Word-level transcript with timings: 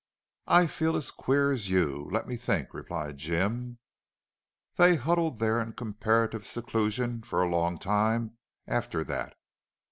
"I 0.47 0.65
feel 0.65 0.95
as 0.97 1.11
queer 1.11 1.51
as 1.51 1.69
you. 1.69 2.09
Let 2.11 2.27
me 2.27 2.35
think," 2.35 2.73
replied 2.73 3.19
Jim. 3.19 3.77
They 4.77 4.95
huddled 4.95 5.37
there 5.37 5.61
in 5.61 5.73
comparative 5.73 6.43
seclusion 6.43 7.21
for 7.21 7.43
a 7.43 7.47
long 7.49 7.77
time 7.77 8.39
after 8.67 9.03
that. 9.03 9.35